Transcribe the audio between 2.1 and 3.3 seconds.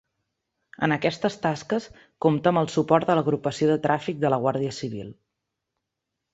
compta amb el suport de